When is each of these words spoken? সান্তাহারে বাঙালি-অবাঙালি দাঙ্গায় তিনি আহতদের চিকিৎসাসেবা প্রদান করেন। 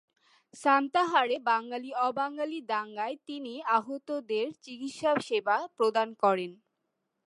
সান্তাহারে 0.53 1.37
বাঙালি-অবাঙালি 1.45 2.59
দাঙ্গায় 2.71 3.15
তিনি 3.27 3.53
আহতদের 3.77 4.45
চিকিৎসাসেবা 4.63 5.57
প্রদান 5.77 6.09
করেন। 6.23 6.51